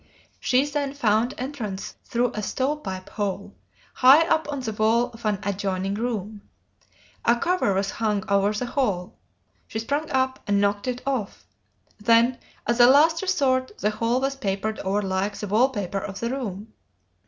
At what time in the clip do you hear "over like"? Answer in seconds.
14.79-15.35